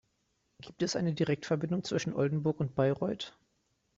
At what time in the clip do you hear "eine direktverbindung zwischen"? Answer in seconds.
0.95-2.15